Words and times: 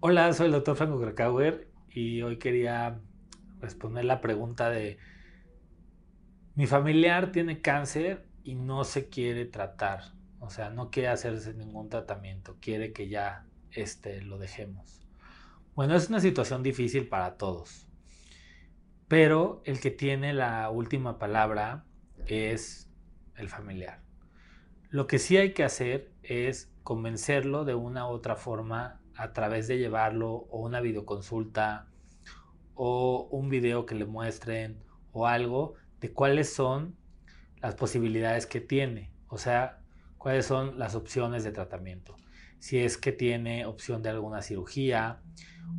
Hola, 0.00 0.32
soy 0.32 0.46
el 0.46 0.52
doctor 0.52 0.76
Franco 0.76 1.00
Krakauer 1.00 1.68
y 1.90 2.22
hoy 2.22 2.38
quería 2.38 3.00
responder 3.60 4.04
la 4.04 4.20
pregunta 4.20 4.70
de 4.70 4.98
mi 6.54 6.66
familiar 6.66 7.32
tiene 7.32 7.60
cáncer 7.60 8.26
y 8.42 8.54
no 8.54 8.84
se 8.84 9.08
quiere 9.08 9.44
tratar, 9.44 10.14
o 10.38 10.48
sea, 10.48 10.70
no 10.70 10.90
quiere 10.90 11.08
hacerse 11.08 11.52
ningún 11.52 11.88
tratamiento, 11.88 12.56
quiere 12.60 12.92
que 12.92 13.08
ya 13.08 13.46
este, 13.72 14.22
lo 14.22 14.38
dejemos. 14.38 15.06
Bueno, 15.74 15.96
es 15.96 16.08
una 16.08 16.20
situación 16.20 16.62
difícil 16.62 17.08
para 17.08 17.36
todos, 17.36 17.88
pero 19.08 19.60
el 19.64 19.80
que 19.80 19.90
tiene 19.90 20.32
la 20.32 20.70
última 20.70 21.18
palabra 21.18 21.84
es 22.26 22.88
el 23.34 23.48
familiar. 23.48 24.05
Lo 24.96 25.06
que 25.06 25.18
sí 25.18 25.36
hay 25.36 25.52
que 25.52 25.62
hacer 25.62 26.10
es 26.22 26.72
convencerlo 26.82 27.66
de 27.66 27.74
una 27.74 28.08
u 28.08 28.12
otra 28.12 28.34
forma 28.34 28.98
a 29.14 29.34
través 29.34 29.68
de 29.68 29.76
llevarlo 29.76 30.46
o 30.48 30.64
una 30.64 30.80
videoconsulta 30.80 31.90
o 32.74 33.28
un 33.30 33.50
video 33.50 33.84
que 33.84 33.94
le 33.94 34.06
muestren 34.06 34.82
o 35.12 35.26
algo 35.26 35.74
de 36.00 36.14
cuáles 36.14 36.50
son 36.50 36.96
las 37.60 37.74
posibilidades 37.74 38.46
que 38.46 38.62
tiene, 38.62 39.12
o 39.28 39.36
sea, 39.36 39.82
cuáles 40.16 40.46
son 40.46 40.78
las 40.78 40.94
opciones 40.94 41.44
de 41.44 41.52
tratamiento. 41.52 42.16
Si 42.58 42.78
es 42.78 42.96
que 42.96 43.12
tiene 43.12 43.66
opción 43.66 44.02
de 44.02 44.08
alguna 44.08 44.40
cirugía, 44.40 45.20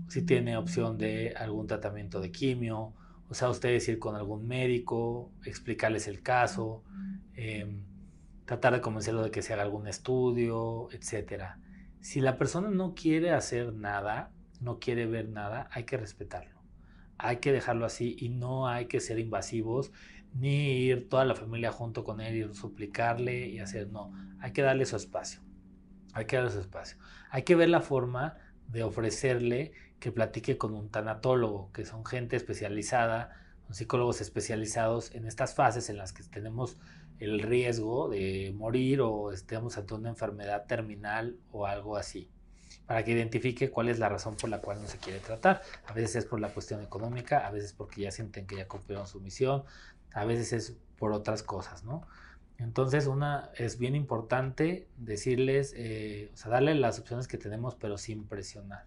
si 0.10 0.22
tiene 0.28 0.58
opción 0.58 1.00
de 1.00 1.34
algún 1.36 1.66
tratamiento 1.66 2.22
de 2.22 2.32
quimio, 2.32 2.94
o 3.28 3.34
sea, 3.34 3.50
ustedes 3.50 3.90
ir 3.90 3.98
con 3.98 4.16
algún 4.16 4.46
médico, 4.48 5.32
explicarles 5.44 6.08
el 6.08 6.22
caso, 6.22 6.84
em, 7.34 7.97
tratar 8.48 8.74
de 8.74 8.82
convencerlo 8.82 9.22
de 9.24 9.30
que 9.30 9.42
se 9.42 9.54
haga 9.54 9.64
algún 9.64 9.88
estudio, 9.88 10.88
etcétera. 10.94 11.60
Si 12.00 12.22
la 12.22 12.38
persona 12.38 12.70
no 12.70 12.96
quiere 12.96 13.32
hacer 13.32 13.74
nada, 13.74 14.32
no 14.62 14.80
quiere 14.80 15.06
ver 15.06 15.28
nada, 15.28 15.68
hay 15.72 15.84
que 15.84 15.98
respetarlo. 15.98 16.58
Hay 17.18 17.38
que 17.38 17.52
dejarlo 17.52 17.86
así 17.86 18.16
y 18.18 18.30
no 18.30 18.70
hay 18.70 18.86
que 18.86 19.02
ser 19.02 19.20
invasivos 19.20 19.92
ni 20.34 20.78
ir 20.78 21.10
toda 21.10 21.26
la 21.26 21.36
familia 21.36 21.74
junto 21.74 22.06
con 22.06 22.22
él 22.22 22.38
y 22.38 22.54
suplicarle 22.54 23.50
y 23.50 23.60
hacer, 23.60 23.90
no, 23.90 24.14
hay 24.40 24.54
que 24.54 24.62
darle 24.62 24.86
su 24.86 24.96
espacio. 24.96 25.42
Hay 26.14 26.24
que 26.24 26.38
darle 26.38 26.52
su 26.52 26.62
espacio. 26.62 26.98
Hay 27.30 27.44
que 27.44 27.56
ver 27.56 27.68
la 27.68 27.82
forma 27.82 28.38
de 28.70 28.84
ofrecerle 28.84 29.74
que 30.00 30.14
platique 30.14 30.58
con 30.58 30.74
un 30.74 30.90
tanatólogo, 30.90 31.74
que 31.74 31.84
son 31.84 32.06
gente 32.06 32.38
especializada, 32.38 33.47
psicólogos 33.72 34.22
especializados 34.22 35.14
en 35.14 35.26
estas 35.26 35.54
fases 35.56 35.90
en 35.90 35.98
las 35.98 36.14
que 36.14 36.24
tenemos 36.24 36.78
el 37.20 37.42
riesgo 37.42 38.10
de 38.10 38.54
morir 38.56 39.02
o 39.02 39.32
estemos 39.32 39.78
ante 39.78 39.94
una 39.94 40.10
enfermedad 40.10 40.66
terminal 40.68 41.38
o 41.52 41.66
algo 41.66 41.98
así, 41.98 42.30
para 42.86 43.04
que 43.04 43.12
identifique 43.12 43.72
cuál 43.72 43.90
es 43.90 44.00
la 44.00 44.10
razón 44.10 44.36
por 44.36 44.50
la 44.50 44.62
cual 44.62 44.82
no 44.82 44.88
se 44.88 44.98
quiere 44.98 45.20
tratar. 45.20 45.62
A 45.88 45.94
veces 45.94 46.18
es 46.18 46.26
por 46.26 46.40
la 46.40 46.50
cuestión 46.50 46.82
económica, 46.82 47.46
a 47.48 47.52
veces 47.52 47.74
porque 47.74 48.02
ya 48.02 48.12
sienten 48.12 48.46
que 48.46 48.58
ya 48.58 48.68
cumplieron 48.68 49.08
su 49.08 49.20
misión, 49.20 49.64
a 50.14 50.26
veces 50.26 50.54
es 50.54 50.78
por 50.98 51.12
otras 51.12 51.44
cosas, 51.44 51.84
¿no? 51.84 52.08
Entonces, 52.60 53.06
una 53.06 53.52
es 53.56 53.78
bien 53.78 53.96
importante 53.96 54.88
decirles, 54.98 55.74
eh, 55.78 56.32
o 56.34 56.38
sea, 56.38 56.52
darle 56.52 56.74
las 56.74 57.00
opciones 57.00 57.28
que 57.28 57.38
tenemos, 57.38 57.76
pero 57.76 57.98
sin 57.98 58.26
presionar. 58.26 58.86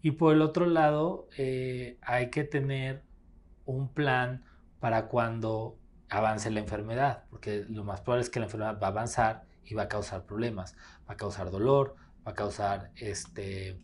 Y 0.00 0.12
por 0.12 0.34
el 0.34 0.42
otro 0.42 0.66
lado, 0.66 1.28
eh, 1.36 1.98
hay 2.00 2.30
que 2.30 2.44
tener 2.44 3.02
un 3.64 3.92
plan 3.92 4.44
para 4.80 5.08
cuando 5.08 5.78
avance 6.08 6.50
la 6.50 6.60
enfermedad, 6.60 7.24
porque 7.30 7.64
lo 7.68 7.84
más 7.84 8.00
probable 8.00 8.22
es 8.22 8.30
que 8.30 8.40
la 8.40 8.46
enfermedad 8.46 8.78
va 8.80 8.88
a 8.88 8.90
avanzar 8.90 9.44
y 9.64 9.74
va 9.74 9.84
a 9.84 9.88
causar 9.88 10.26
problemas, 10.26 10.76
va 11.08 11.14
a 11.14 11.16
causar 11.16 11.50
dolor, 11.50 11.96
va 12.26 12.32
a 12.32 12.34
causar 12.34 12.90
este, 12.96 13.80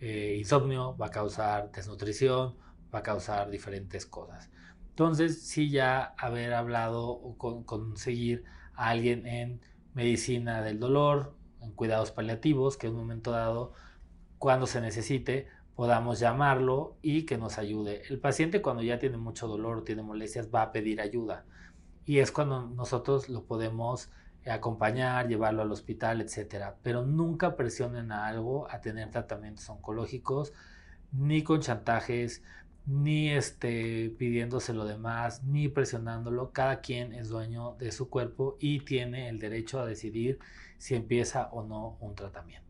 eh, 0.00 0.36
insomnio, 0.38 0.96
va 0.96 1.06
a 1.06 1.10
causar 1.10 1.70
desnutrición, 1.70 2.56
va 2.92 3.00
a 3.00 3.02
causar 3.02 3.50
diferentes 3.50 4.06
cosas. 4.06 4.50
Entonces, 4.88 5.46
sí 5.46 5.70
ya 5.70 6.14
haber 6.18 6.52
hablado 6.54 7.08
o 7.08 7.36
conseguir 7.64 8.44
a 8.74 8.88
alguien 8.88 9.26
en 9.26 9.60
medicina 9.94 10.62
del 10.62 10.80
dolor, 10.80 11.36
en 11.60 11.72
cuidados 11.72 12.10
paliativos, 12.10 12.76
que 12.76 12.86
en 12.86 12.94
un 12.94 13.00
momento 13.00 13.30
dado, 13.30 13.72
cuando 14.38 14.66
se 14.66 14.80
necesite, 14.80 15.48
podamos 15.80 16.20
llamarlo 16.20 16.98
y 17.00 17.22
que 17.22 17.38
nos 17.38 17.56
ayude. 17.56 18.02
El 18.10 18.20
paciente 18.20 18.60
cuando 18.60 18.82
ya 18.82 18.98
tiene 18.98 19.16
mucho 19.16 19.48
dolor 19.48 19.78
o 19.78 19.82
tiene 19.82 20.02
molestias 20.02 20.50
va 20.54 20.60
a 20.60 20.72
pedir 20.72 21.00
ayuda 21.00 21.46
y 22.04 22.18
es 22.18 22.32
cuando 22.32 22.66
nosotros 22.68 23.30
lo 23.30 23.44
podemos 23.44 24.10
acompañar, 24.44 25.26
llevarlo 25.26 25.62
al 25.62 25.72
hospital, 25.72 26.20
etcétera. 26.20 26.76
Pero 26.82 27.06
nunca 27.06 27.56
presionen 27.56 28.12
a 28.12 28.26
algo 28.26 28.70
a 28.70 28.82
tener 28.82 29.10
tratamientos 29.10 29.70
oncológicos, 29.70 30.52
ni 31.12 31.42
con 31.42 31.60
chantajes, 31.60 32.42
ni 32.84 33.30
este, 33.30 34.10
pidiéndose 34.18 34.74
lo 34.74 34.84
demás, 34.84 35.44
ni 35.44 35.68
presionándolo. 35.68 36.52
Cada 36.52 36.82
quien 36.82 37.14
es 37.14 37.30
dueño 37.30 37.76
de 37.78 37.90
su 37.90 38.10
cuerpo 38.10 38.58
y 38.60 38.80
tiene 38.80 39.30
el 39.30 39.38
derecho 39.38 39.80
a 39.80 39.86
decidir 39.86 40.40
si 40.76 40.94
empieza 40.94 41.48
o 41.52 41.62
no 41.62 41.96
un 42.00 42.14
tratamiento. 42.14 42.69